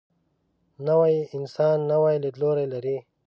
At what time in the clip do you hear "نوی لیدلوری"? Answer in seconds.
1.91-2.65